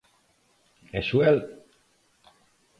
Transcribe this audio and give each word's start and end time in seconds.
E 0.97 0.99
Xoel. 1.07 1.37